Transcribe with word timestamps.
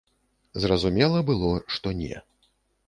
Зразумела 0.63 1.21
было, 1.29 1.53
што 1.77 1.87
не. 2.03 2.15